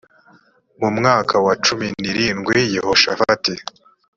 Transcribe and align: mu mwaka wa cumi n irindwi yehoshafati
mu 0.79 0.89
mwaka 0.97 1.35
wa 1.45 1.53
cumi 1.65 1.87
n 2.01 2.03
irindwi 2.11 2.57
yehoshafati 2.75 3.53